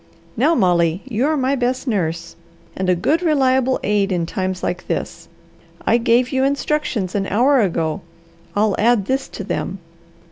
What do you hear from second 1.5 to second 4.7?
best nurse, and a good reliable aid in times